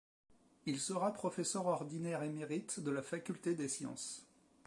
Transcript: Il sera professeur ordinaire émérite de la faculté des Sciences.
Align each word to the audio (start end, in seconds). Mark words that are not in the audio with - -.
Il 0.65 0.79
sera 0.79 1.13
professeur 1.13 1.67
ordinaire 1.67 2.23
émérite 2.23 2.79
de 2.79 2.89
la 2.89 3.03
faculté 3.03 3.53
des 3.53 3.67
Sciences. 3.67 4.25